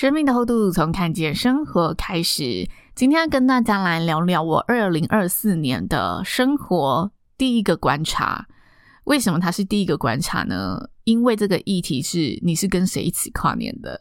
[0.00, 2.66] 生命的厚度，从看见生活开始。
[2.94, 8.46] 今天跟大家来聊聊我二零二四年的生活第一个观察。
[9.04, 10.88] 为什么它是第一个观察呢？
[11.04, 14.00] 因为这个议题是你是跟谁一起跨年的。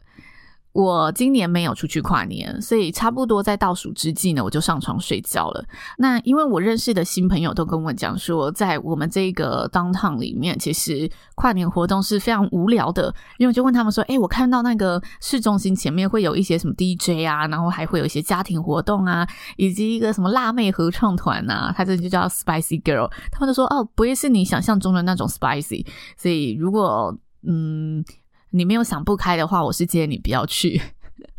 [0.72, 5.66] 我今年没有出去跨年，所以差不多在倒数之际呢，我就上床睡觉了。
[5.98, 13.14] 那因为我认识的新朋友都跟我讲说，在我们这个 downtown 里面，其实跨年活动是非常无聊的。
[13.40, 28.06] 因为我就问他们说：“诶，我看到那个市中心前面会有一些什么 DJ 啊，然后还会有一些家庭活动啊，以及一个什么辣妹合唱团啊，它这就叫 Spicy Girl。”他们就说：“哦，不会是你想象中的那种 Spicy。”所以如果嗯。
[28.52, 30.81] 你没有想不开的话，我是建议你不要去。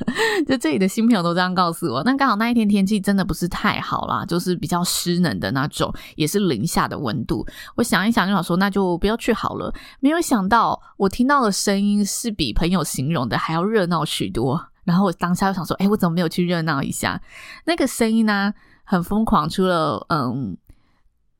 [0.46, 2.02] 就这里的新朋友都这样告诉我。
[2.02, 7.46] 但刚好那一天天气真的不是太好啦，就是比较湿冷的那种，也是零下的温度。
[7.76, 9.72] 我想一想就想说，那就不要去好了。
[10.00, 14.68] 没有想到我听到的声音是比朋友形容的还要热闹许多。
[14.84, 17.20] 然后我当下就想说，诶，我怎么没有去热闹一下？
[17.66, 18.52] 那个声音呢，
[18.84, 20.56] 很疯狂，除了嗯。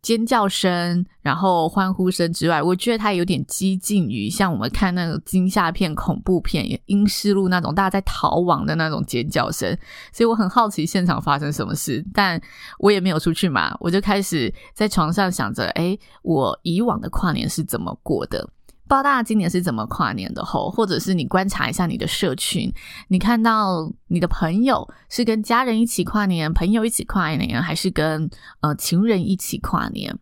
[0.03, 9.77] 尖叫声，然后欢呼声之外，我觉得它有点激进于像我们看那个惊吓片、恐怖片、阴尸路那种大家在逃亡的那种尖叫声，
[10.13, 12.41] 所以我很好奇现场发生什么事，但
[12.79, 18.49] 我也没有出去嘛，我就开始在床上想着，诶，我以往的跨年是怎么过的。
[18.91, 22.75] 不知道大家今年是怎么跨年的吼，或者是你观察一下你的社群，
[23.07, 28.29] 你看到你的朋友是跟家人一起跨年，朋友一起跨年，还是跟
[28.63, 30.19] 呃情人一起跨年？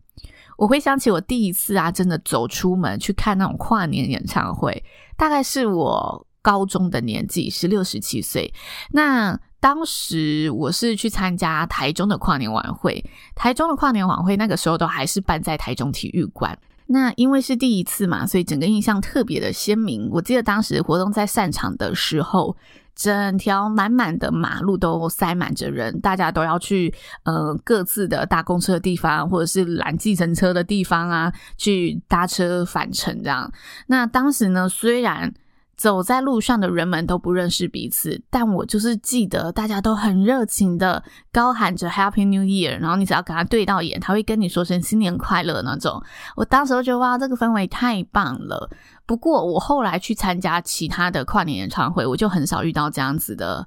[0.58, 4.84] 我回想起我第一次啊，真的走出门去看那种跨年演唱会，
[5.16, 8.52] 大概是我高中的年纪，十六、十七岁。
[8.90, 13.02] 那当时我是去参加台中的跨年晚会，
[13.34, 16.58] 台中的跨年晚会那个时候都还是办在台中体育馆。
[16.90, 20.08] 那因为是第一次嘛，所以整个印象特别的鲜明。
[20.10, 22.56] 我记得当时活动在散场的时候，
[22.96, 26.92] 整条满满的马路都塞满着人，大家都要去
[27.24, 33.52] 呃各自的搭公车的地方，或者是拦计程车的地方啊，去搭车返程这样。
[33.88, 35.32] 那当时呢，虽然
[35.78, 41.02] 走在路上的人们都不认识彼此，但我就是记得大家都很热情的
[41.32, 46.02] 高喊着 Happy New Year，然后你只要跟他对到眼，他会跟你说声新年快乐那种。
[46.34, 48.68] 我当时就觉得哇，这个氛围太棒了。
[49.06, 53.64] 不过我后来去参加其他的跨年演唱会，我就很少遇到这样子的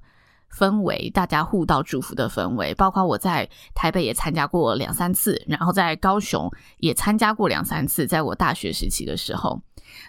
[0.57, 2.73] 氛围，大家互道祝福的氛围。
[2.75, 9.61] 包括我在台北也参加过两三次，然后在高雄也参加过两三次，在我大学时期的时候。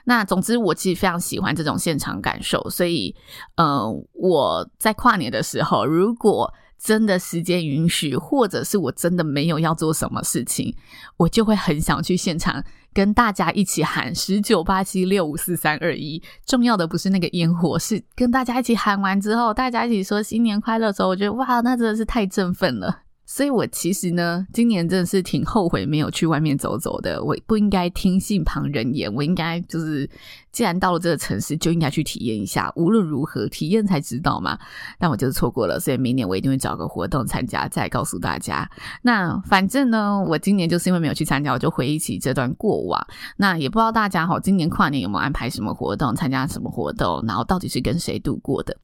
[0.05, 3.15] 那总之，我其实非常喜欢这种现场感受，所以，
[3.57, 6.53] 嗯，我在跨年的时候，如果
[6.83, 10.75] 真的时间允许，或者是我真的没有要做什么事情，
[11.17, 16.21] 我就会很想去现场跟大家一起喊十九八七六五四三二一。
[16.45, 23.03] 重要的不是那个烟火，是跟大家一起喊完之后，大家一起说新年快乐的时候，我觉得哇，那真的是太振奋了。
[23.35, 27.25] 所以我其实呢，今年真的是挺后悔没有去外面走走的。
[27.25, 30.07] 我不应该听信旁人言，我应该就是，
[30.53, 32.71] 既然到了这个城市，就应该去体验一下。
[32.77, 34.59] 无论如何，体验才知道嘛。
[34.99, 38.71] 但我就是错过了，所以明年我一定会找个活动参加，再告诉大家。
[39.01, 43.03] 那反正呢，我今年就是因为没有去参加，我就回忆起这段过往。
[43.39, 48.77] 那也不知道大家齁，今年跨年有没有安排什么活动，参加什么活动，然后到底是跟谁度过的？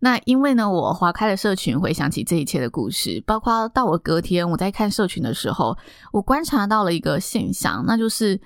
[0.00, 5.76] 那因为呢，我划开了社群，回想起这一切的故事，包括到我隔天我在看社群的时候，
[6.12, 8.40] 我观察到了一个现象，那就是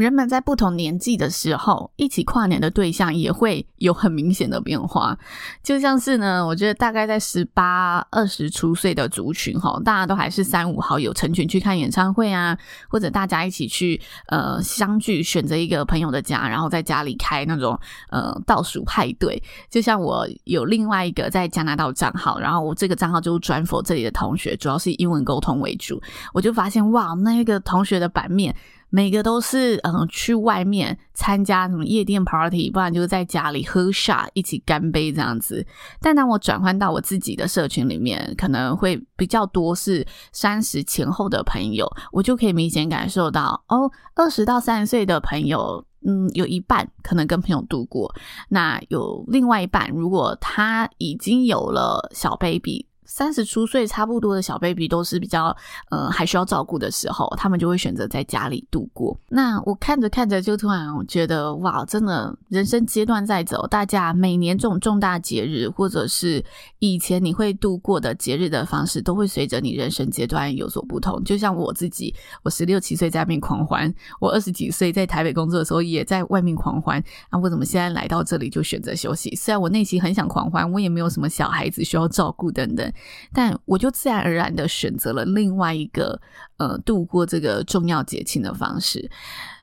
[0.00, 5.16] 人们在不同年纪的时候，一起跨年的对象也会有很明显的变化。
[5.62, 12.56] 就像是呢，我觉得大概在十八、二十出岁的族群，哈，大家都还是三五好友成群去看演唱会啊，
[12.88, 19.42] 或者大家一起去呃相聚，选择一个朋友的家，然后在家里开那种呃倒数派对。
[19.68, 26.00] 就像我有另外一个在加拿大的账号，然后我这个账号就是专 for 这里的同学，主要是英文沟通为主。
[26.32, 28.54] 我就发现哇，那个同学的版面。
[28.90, 35.64] 每个都是嗯，去外面参加什么夜店 party，不然就是在家里喝 shot 一起干杯这样子。
[36.00, 48.12] 但当我转换到我自己的社群里面，可能会比较多是三十前后的朋友，我就可以明显感受到哦，二十到三十岁的朋友，嗯，有一半可能跟朋友度过，
[48.48, 52.89] 那有另外一半，如果他已经有了小 baby。
[53.10, 55.54] 三十出岁差不多的小 baby 都是比较，
[55.90, 59.18] 呃，还需要照顾的时候，他们就会选择在家里度过。
[59.28, 66.42] 那我看着看着，就突然觉得，哇，真的，人生阶段在走，大家每年这种重大节日，或者是
[66.78, 71.22] 以前你会度过的节日的方式，都会随着你人生阶段有所不同。
[71.24, 72.14] 就像我自己，
[72.44, 77.02] 我十六七岁在外面狂欢，我二十几岁在台北工作的时候也在外面狂欢。
[77.30, 79.34] 啊，我怎么现在来到这里就选择休息？
[79.34, 82.92] 虽然我内心很想狂欢，我也没有什么小孩子需要照顾等等。
[83.32, 86.20] 但我就自然而然的选择了另外一个
[86.58, 89.10] 呃度过这个重要节庆的方式。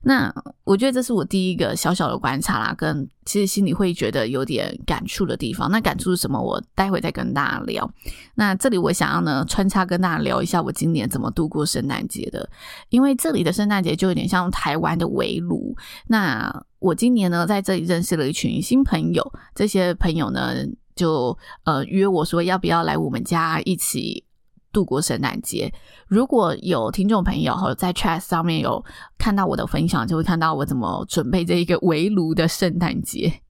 [0.04, 5.70] 那我觉得这是我第一个小小的观察啦，跟其实心里会觉得有点感触的地方。
[5.70, 6.40] 那感触是什么？
[6.42, 7.92] 我待会再跟大家聊。
[8.36, 12.50] 那这里我想要呢穿插跟大家聊一下我今年怎么度过圣诞节的，
[12.90, 15.76] 因为这里的圣诞节就有点像台湾的围炉。
[16.08, 20.56] 那我今年呢在这里认识了一群新朋友，这些朋友呢。
[20.98, 24.26] 就呃约我说要不要来我们家一起
[24.74, 25.74] 度过圣诞节？
[26.08, 28.84] 如果有听众朋友哈在 chat 上面有
[29.18, 33.42] 看到我的分享，就会看到我怎么准备这一个围炉的圣诞节。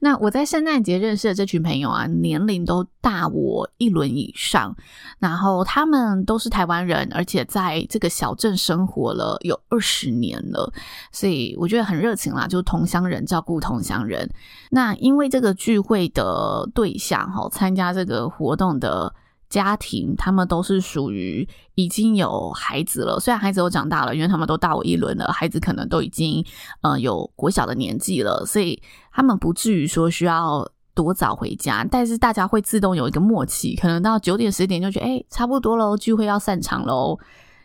[0.00, 4.76] 那我在圣诞节认识的这群朋友啊，年龄都大我一轮以上，
[5.18, 10.72] 然后他们都是台湾人，而且在这个小镇生活了有二十年了，
[11.12, 14.28] 所以我觉得很热情啦，就是同乡人照顾同乡人。
[14.70, 19.14] 那因为这个聚会的对象哈，参加这个活动的。
[19.54, 26.44] 家庭，他们都是属于已经有孩子了，虽然孩子都长大了，因为他们都大我一轮了，孩子可能都已经
[26.80, 37.16] 呃有国小的年纪了，所以他们不至于说需要多早回家，但是大家会自动有一个默契，可能到九点十点就觉得哎，差不多喽，聚会要散场喽。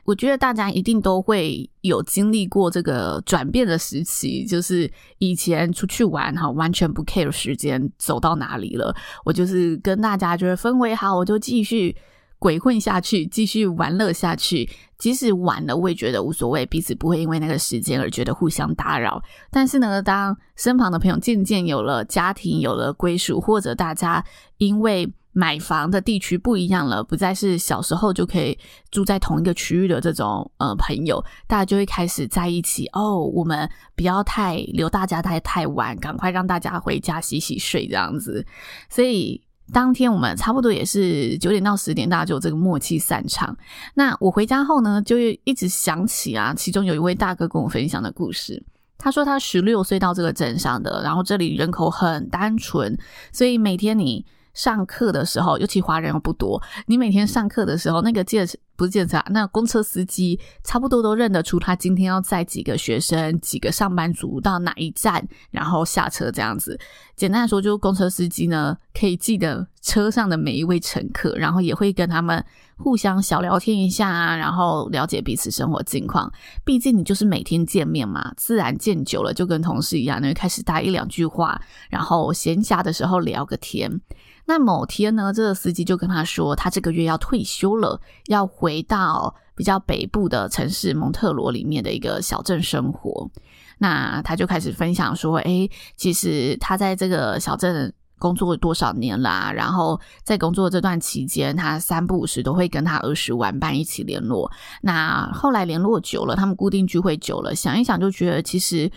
[0.10, 8.92] 我觉得大家一定都会有经历过这个转变的时期，就是以前出去玩哈，完全不 care 时间走到哪里了，
[9.24, 11.96] 我就是跟大家就是氛围好，我就继续
[12.40, 14.68] 鬼混下去，继续玩乐下去，
[14.98, 19.22] 即使晚了，我也觉得无所谓，彼此不会因为那个时间而觉得互相打扰。
[19.52, 24.26] 但是呢，当身旁的朋友渐渐有了家庭，有了归属，或者大家
[24.58, 28.58] 因为买房的地区不一样了，不再是小时候就可以
[28.90, 33.20] 住在同一个区域的这种呃朋友，大家就会开始在一起哦。
[33.20, 38.44] 我们不要太留大家太太晚，赶快让大家回家洗洗睡这样子。
[38.90, 39.40] 所以
[39.72, 43.56] 当天我们差不多也是九点到十点，大家就有这个默契散场。
[43.94, 48.62] 那我回家后呢，就一直想起啊，其中有一位大哥跟我分享的故事。
[48.98, 52.98] 他说他十六岁到这个镇上的，然后这里人口很单纯，
[53.32, 54.26] 所以每天你。
[54.60, 58.46] 上课的时候，尤其华人又不多，你每天上课的时候，那个介
[58.76, 66.78] 不是介绍，那、公车司机差不多都认得出他今天要载几个学生、几个上班族到哪一站，然后下车这样子。
[67.16, 72.44] 简单来说，就是公车司机呢可以记得车上的每一位乘客，然后也会跟他们
[72.76, 76.30] 互相小聊天一下啊，然后了解彼此生活近况。
[76.66, 84.02] 毕竟你就是每天见面嘛，自然见久了就跟同事一样，你会开始搭一两句话，然后闲暇的时候聊个天。
[84.50, 93.30] 那某天呢，这个司机就跟他说，他这个月要退休了，要回到比较北部的城市蒙特罗里面的一个小镇生活。
[93.78, 104.52] 那他就开始分享说，诶，其实他在这个小镇工作多少年啦，然后在工作这段期间，他三不五时都会跟他儿时玩伴一起联络。
[104.82, 108.92] 那后来联络久了，他们固定聚会久了，想一想就觉得其实。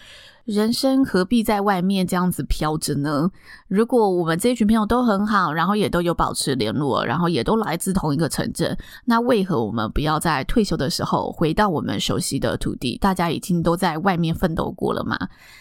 [0.44, 3.30] 人生何必在外面这样子飘着呢？
[3.68, 12.98] 如果我们这群朋友都很好，然后也都有保持联络，然后也都来自同一个城镇，那为何我们不要在退休的时候回到我们熟悉的土地？
[12.98, 15.16] 大家已经都在外面奋斗过了嘛，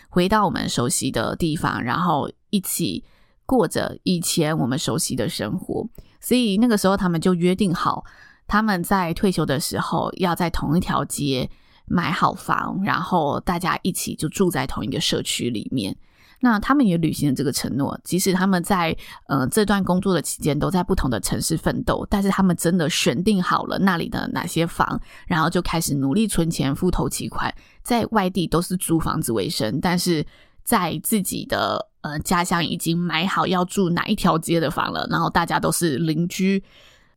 [0.10, 3.04] 回到我们熟悉的地方，然后一起
[3.46, 5.88] 过着以前我们熟悉的生活。
[6.20, 8.04] 所以那个时候他们就约定好，
[8.48, 11.52] 他们在退休的时候要在同一条街。
[11.86, 15.96] 买好房，然后大家一起就住在同一个社区里面。
[16.44, 18.98] 那他们也履行了这个承诺，即使他们在
[19.28, 30.26] 呃这段工作的期间都在不同的城市奋斗，但是他们真的选定好了那里的哪些房，然后就开始努力存钱付头期款，在外地都是租房子为生，但是
[30.64, 36.64] 在自己的呃家乡已经买好要住哪一条街的房了，然后大家都是邻居。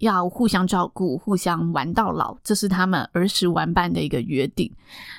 [0.05, 4.71] 要互相照顾，互相玩到老，这是他们儿时玩伴的一个约定。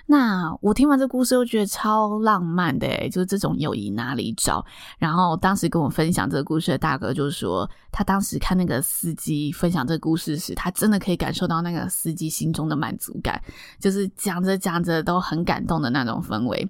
[0.06, 4.63] 那我听完这故事，我觉得超浪漫的，就是这种友谊哪里找？
[5.00, 13.42] 然后当时跟我分享这个故事的大哥就说，他当时看那个司机分享这个故事时，他真的可以感受到那个司机心中的满足感，
[13.80, 16.70] 就是讲着讲着都很感动的那种氛围。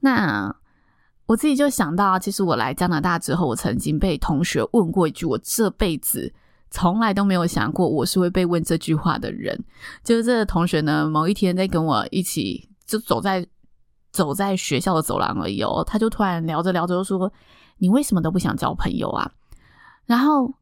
[0.00, 0.54] 那
[1.26, 6.32] 我自己就想到，其实我来加拿大之后，我曾经被同学问过一句，我这辈子。
[6.76, 9.58] 从来都没有想过我是会被问这句话的人。
[10.04, 13.46] 就是这个同学呢，某一天在跟我一起就走在
[14.12, 17.32] 走在学校的走廊而已哦，他就突然聊着聊着就说
[17.78, 19.32] ：“你为什么都不想交朋友啊？”
[20.04, 20.52] 然后。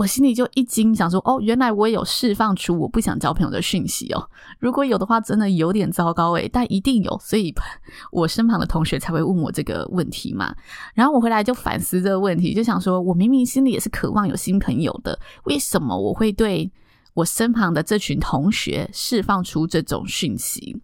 [0.00, 4.30] 我心里就一惊，想说：“哦，原来我也有释放出我不想交朋友的讯息哦。
[4.58, 7.54] 如果有的话，真的有点糟糕诶，但一定有，所以
[8.10, 10.54] 我身旁的同学才会问我这个问题嘛。
[10.94, 16.72] 然后我回来就反思这个问题，就想说：我明明心里也是渴望有新朋友的，为什么我会对
[17.12, 20.80] 我身旁的这群同学释放出这种讯息？”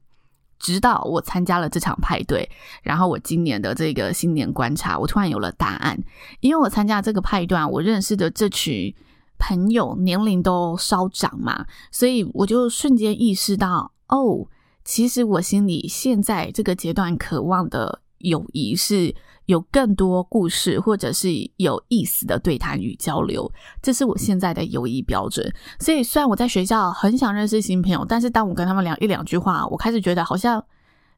[0.59, 2.49] 直到我参加了这场派对，
[2.83, 5.99] 然后我今年的这个新年观察，我突然有了答案。
[6.41, 8.93] 因为我参加这个派对，我认识的这群
[9.39, 14.47] 朋友年龄都稍长嘛，所以我就瞬间意识到，哦，
[14.85, 19.15] 其实我心里现在这个阶段渴望的友谊是。
[19.47, 21.29] 有更多故事，或者是
[21.59, 23.49] 有意思的对谈与交流，
[23.81, 25.49] 这是我现在的友谊标准。
[25.79, 30.61] 所以，虽然我在学校很想认识新朋友，但是当我跟他们聊一两句话，我开始觉得好像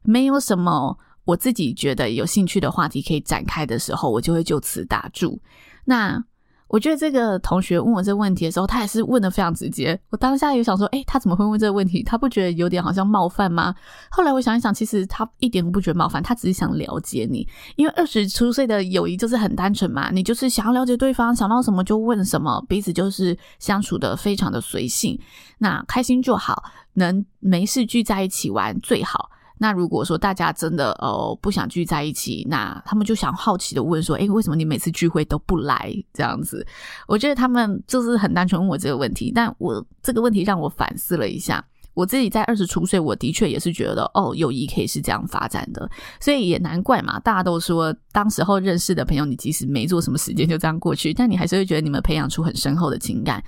[0.03, 0.95] 没有什么
[1.25, 5.41] 我自己觉得有兴趣的话题可以展开的时候，我就会就此打住。
[5.85, 6.23] 那。
[6.69, 9.99] 我觉得这个同学问我这个问题的时候，他也是问的非常直接。
[10.11, 12.03] 我当下有想说，诶，他怎么会问这个问题？
[12.03, 13.73] 他不觉得有点好像冒犯吗？
[14.11, 17.47] 后来我想一想，其实他一点都不觉得冒犯，他只是想了解你。
[17.75, 25.19] 因为二十出岁的友谊就是很单纯嘛，你就是想要了解对方，想到什么就问什么，彼此就是相处的非常的随性，
[25.57, 29.31] 那开心就好，能没事聚在一起玩最好。
[29.59, 36.65] 那如果说大家真的呃不想聚在一起，那他们就想好奇的问说：“诶，为什么你每次聚会都不来？”这样子，
[37.07, 39.31] 我觉得他们就是很单纯问我这个问题。
[39.35, 41.63] 但我这个问题让我反思了一下，
[41.93, 45.89] 我自己在二十出岁，我的确也是觉得哦，友谊可以是这样发展的，
[46.21, 47.19] 所以也难怪嘛。
[47.19, 53.43] 大家都说，当时候认识的朋友，你即使没做什么时间就这样过去，但你还是会觉得你们培养出很深厚的情感。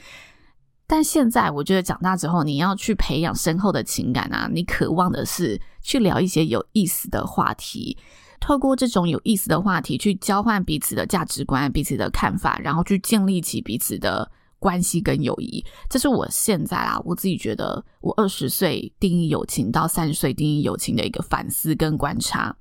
[0.91, 7.97] 但现在我觉得长大之后，你要去培养深厚的情感啊，你渴望的是去聊一些有意思的话题，
[8.41, 14.29] 透过这种有意思的话题去交换彼此的价值观、彼此的看法，然后去建立起彼此的
[14.59, 15.63] 关系跟友谊。
[15.89, 22.53] 这是我现在啊，我自己觉得我二十岁定义友情到三十岁定义友情的一个反思跟观察。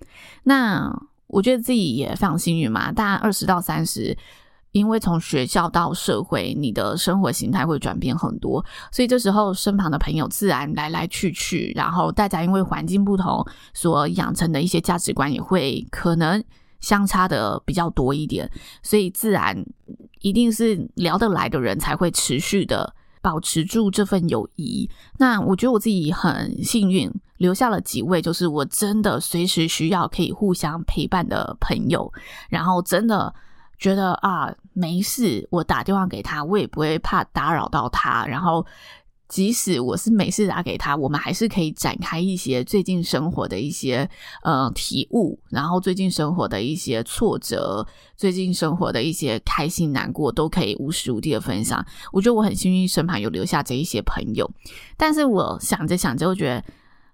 [0.44, 0.88] 那
[1.26, 4.16] 我觉得自己也非常幸运嘛，大概二十到三十。
[4.72, 16.42] 因为从学校到社会，你的生活形态会转变很多，所以这时候身旁的朋友自然来来去去，然后大家因为环境不同，所养成的一些价值观也会可能
[16.80, 18.48] 相差的比较多一点，
[18.80, 19.64] 所以自然
[20.20, 24.88] 一定是聊得来的人才会持续的保持住这份友谊。
[25.18, 32.12] 那我觉得我自己很幸运，留下了几位，就是我真的随时需要可以互相陪伴的朋友，
[32.48, 33.34] 然后真的。
[33.80, 38.26] 觉得啊，没事，我打电话给他，我也不会怕打扰到他。
[38.26, 38.64] 然后，
[39.26, 44.06] 即使我是没事打给他，我们还是可以展开一些最近生活的一些
[44.42, 47.86] 呃体悟，然后最近生活的一些挫折，
[48.18, 51.82] 最近生活的一些开心难过，都可以无时无地的分享。
[52.12, 54.48] 我觉得我很幸运，身旁有留下这一些朋友。
[54.98, 56.62] 但是我想着想着，我觉得。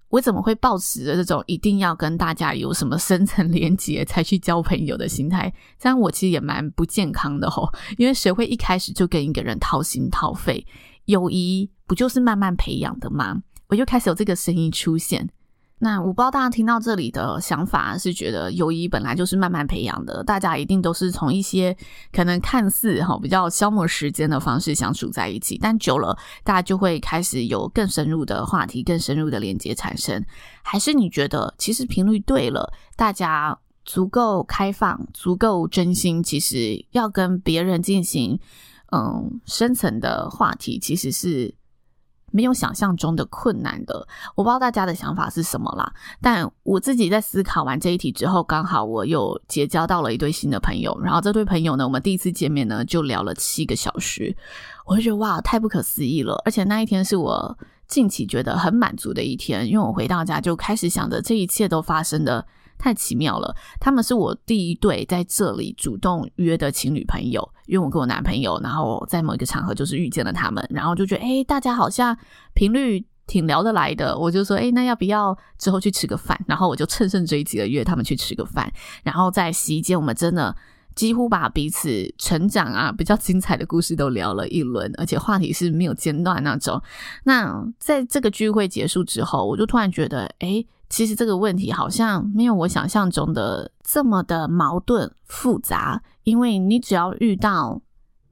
[0.09, 5.53] 我怎么会抱持着这种一定要跟大家有什么深层连接才去交朋友的心态？
[5.79, 10.65] 这样我其实也蛮不健康的吼， 因为谁会一开始就跟一个人掏心掏肺？
[11.07, 13.43] 友谊不就是慢慢培养的吗？
[13.69, 15.29] 我就开始有这个声音出现。
[15.79, 21.77] 那我不知道大家听到这里的想法是觉得友谊本来就是慢慢培养的，大家一定都是从一些
[22.13, 30.25] 可能看似哈比较消磨时间的方式相处在一起，但久了大家就会开始有更深入的话题、更深入的连接产生。
[30.63, 38.41] 还是你觉得其实频率对了，大家足够开放、足够真心，其实要跟别人进行
[38.93, 41.55] 嗯深层的话题，其实是
[42.33, 44.07] 没有想象中的困难的。
[44.35, 54.37] 我不知道大家的想法是什么啦，但我自己在思考完这一题之后，刚好我又结交到了一对新的朋友，然后这对朋友呢，我们第一次见面呢就聊了七个小时，
[54.85, 56.35] 我就觉得哇，太不可思议了！
[56.45, 62.47] 而且那一天是我近期觉得很满足的一天，因为我回到家就开始想着这一切都发生的。
[62.79, 63.57] 太奇妙了！
[63.81, 72.17] 他们是我第一对在这里主动约的情侣朋友，因为我跟我男朋友，然后在某一个场合就是遇见了他们，然后就觉得哎，大家好像
[72.55, 76.41] 频率挺聊得来的，我就说哎，那要不要之后去吃个饭？
[76.47, 80.55] 然后我就趁胜追击的约他们去吃个饭，然后在席间我们真的
[80.95, 86.81] 几乎把彼此成长啊比较精彩的故事都聊了一轮，而且话题是没有间断那种。
[87.25, 90.65] 那在这个聚会结束之后，我就突然觉得哎。
[90.89, 97.81] 其实这个问题好像没有我想象中的这么的矛盾复杂，因为你只要遇到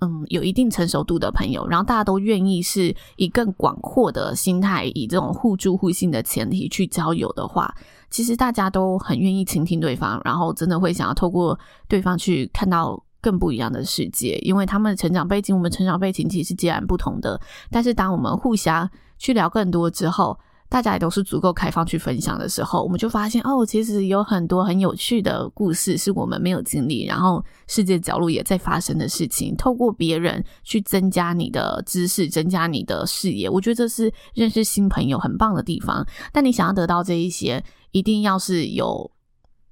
[0.01, 7.75] 嗯有一定成熟度的朋友，然后大家都愿意是以更广阔的心态，以这种互助互信的前提去交友的话，
[8.11, 11.59] 其实大家都很愿意倾听对方，然后真的会想要透过
[11.89, 17.41] 对方去看到更不一样的世界，因为他们的成长背景，我们成长背景其实截然不同的。
[17.71, 20.39] 但是当我们互相去聊更多之后，
[20.75, 29.55] 大家也都是足够开放去分享的时候，我们就发现哦，其实有很多很有趣的故事是我们没有经历，然后世界角落也在发生的事情。
[29.57, 36.05] 透过别人去增加你的知识，增加你的视野，我觉得这是认识新朋友很棒的地方。
[36.33, 37.63] 但你想要得到这一些，
[37.93, 39.09] 一定要是有。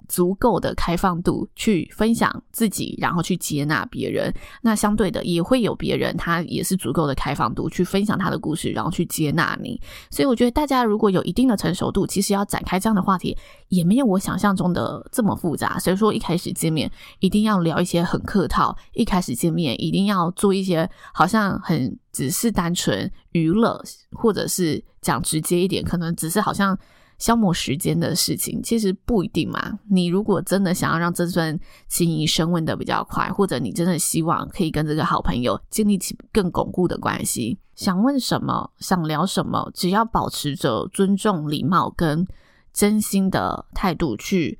[0.08, 4.32] 足够的开放度去分享自己，然后去接纳别人。
[4.60, 9.80] 那相对的，也会有别人，他也是足够的开放度去分享他的故事，然后去接纳你。
[10.10, 13.36] 所以我觉得大家如果有一定的成熟度，其实要展开这样的话题，
[13.68, 15.78] 也没有我想象中的这么复杂。
[15.78, 16.90] 所以说一开始见面
[17.20, 23.82] 一定要聊一些很客套，一开始见面一定要做一些好像很只是单纯娱乐，
[24.12, 26.78] 或者是讲直接一点，可能只是好像。
[27.22, 29.78] 消磨时间的事情其实不一定嘛。
[29.88, 42.26] 你如果真的想要让这段情谊升温的比较快，或者你真的希望可以跟这个好朋友建立起更巩固的关系，想问什么，想聊什么，只要保持着尊重、礼貌跟
[42.72, 44.58] 真心的态度去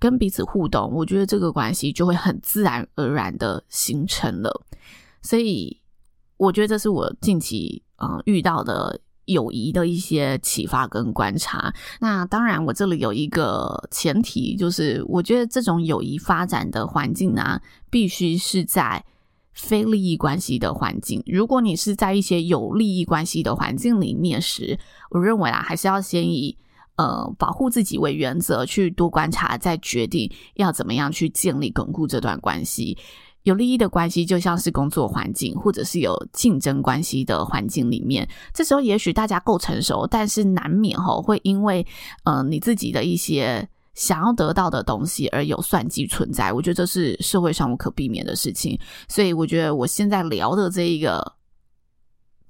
[0.00, 4.66] 跟彼此互动，我觉得这个关系就会很自然而然的形成了。
[5.20, 5.80] 所以，
[6.36, 8.98] 我觉得这是我近期嗯遇到的。
[9.26, 19.04] 友谊的一些启发跟观察，那当然我这里有一个前提，就是我觉得这种友谊发展的环境呢，必须是在
[19.52, 21.22] 非利益关系的环境。
[21.26, 24.78] 如果你是在一些有利益关系的环境里面时，
[25.10, 26.56] 我认为啊，还是要先以
[26.96, 32.98] 呃保护自己为原则，去多观察，再决定要怎么样去建立巩固这段关系。
[33.44, 41.86] 有利益的关系就像是工作环境，或者是有竞争关系的环境里面，这时候也许大家够成熟，但是难免吼会因为
[42.24, 46.52] 呃你自己的一些想要得到的东西而有算计存在。
[46.52, 48.78] 我觉得这是社会上无可避免的事情，
[49.08, 51.34] 所以我觉得我现在聊的这一个。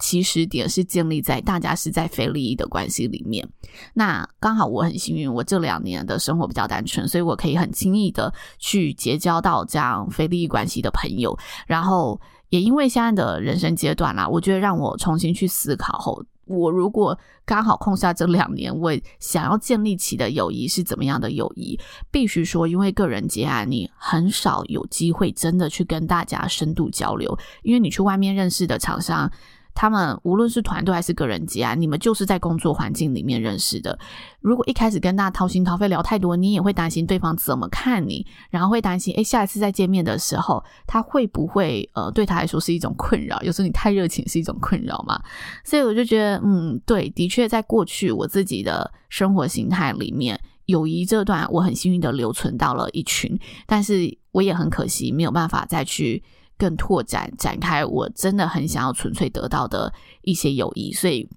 [0.02, 3.48] 起始点是建立在大家是在非利益的关系里面。
[3.94, 11.38] 那刚好我很幸运，我这两年的生活比较单纯，所以我可以很轻易的去结交到这样非利益关系的朋友。
[11.68, 21.78] 然后也因为现在的人生阶段啦，我觉得让我重新去思考后，我如果刚好空下这两年，我想要建立起的友谊是怎么样的友谊？
[22.10, 29.30] 必须说，因为个人结案，你很少有机会真的去跟大家深度交流，因为你去外面认识的厂商。
[29.74, 33.98] 他们无论是团队还是个人接案，你们就是在工作环境里面认识的。
[34.40, 43.40] 如果一开始跟大家掏心掏肺聊太多，你也会担心对方怎么看你，然后会担心，诶，下一次再见面的时候，他会不会呃对他来说是一种困扰？
[43.42, 45.20] 有时候你太热情是一种困扰嘛。
[45.64, 56.22] 所以我就觉得，嗯，对，的确，在过去我自己的生活形态里面，友谊这段我很幸运的留存到了一群，但是我也很可惜没有办法再去。
[56.62, 61.28] 更拓展展开，我真的很想要纯粹得到的一些友谊，所以，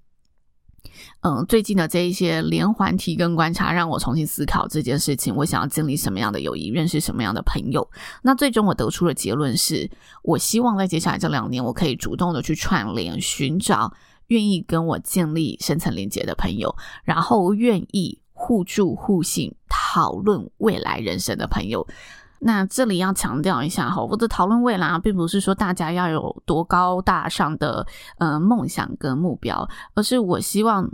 [1.21, 5.35] 嗯，最近的这一些连环提跟观察，让我重新思考这件事情。
[5.35, 7.89] 我想要建立什么样的友谊，认识什么样的朋友？
[8.21, 9.89] 那最终我得出的结论是，
[10.21, 13.91] 我希望在接下来这两年，我可以主动的去串联，寻找
[14.27, 21.87] 愿意跟我建立深层连接的朋友，然后愿意互助互信、讨论未来人生的朋友。
[22.47, 27.87] 那这里要强调一下哈，我的讨论未来，并不是说大家要有多高大上的
[28.19, 30.87] 呃梦想跟目标，而是我希望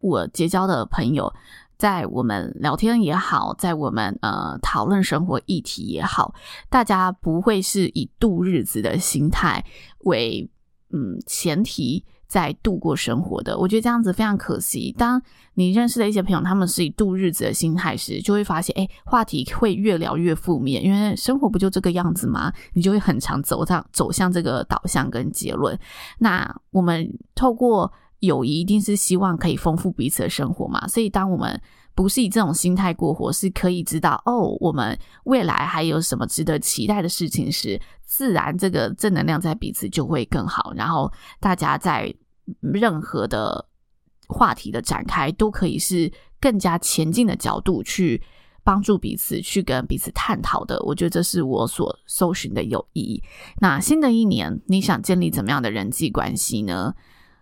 [0.00, 1.32] 我结交的朋友，
[1.76, 6.34] 在我们聊天也好，在我们呃讨论生活议题也好，
[6.68, 9.64] 大家不会是以度日子的心态
[10.00, 10.50] 为
[10.90, 12.04] 嗯前提。
[12.28, 13.58] 在度过生活的。
[13.58, 14.94] 我觉得这样子非常可惜。
[14.96, 15.20] 当
[15.54, 22.52] 你认识的一些朋友，他们是以度日子的心态时，就会发现，哎，话题会越聊越负面，因为生活不就这个样子吗？
[22.74, 25.76] 你就会很常走上走向这个导向跟结论。
[26.18, 30.86] 那我们透过友谊，一定是希望可以丰富彼此的生活嘛。
[30.86, 31.60] 所以，当我们
[31.98, 40.72] 不是以这种心态过活，是可以知道哦，我们未来还有什么值得期待的事情时，自然这个正能量在彼此就会更好。
[40.76, 42.14] 然后大家在
[42.60, 43.66] 任何的
[44.28, 46.08] 话题的展开，都可以是
[46.40, 48.22] 更加前进的角度去
[48.62, 50.80] 帮助彼此，去跟彼此探讨的。
[50.84, 53.20] 我觉得这是我所搜寻的友谊。
[53.60, 56.94] 那新的一年，你想建立怎么样的人际关系呢？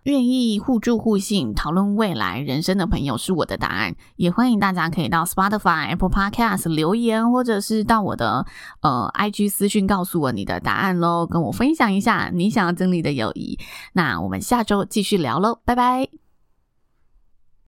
[0.07, 8.45] 愿意互助互信、讨论未来人生的朋友是我的答案，也欢迎大家可以到 Spotify、Apple Podcast 留言，或者是到我的
[8.79, 13.59] 呃 IG 私讯告诉我你的答案喽，跟我分享一下你想要经历的友谊。
[13.91, 16.26] 那我们下周继续聊喽，拜拜。